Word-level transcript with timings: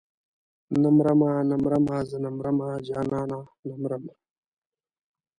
نه 0.81 0.89
مرمه 0.97 1.31
نه 1.49 1.55
مرمه 1.63 1.97
زه 2.09 2.17
نه 2.23 2.29
مرمه 2.37 2.67
جانانه 2.87 3.39
نه 3.67 3.75
مرم. 3.81 4.03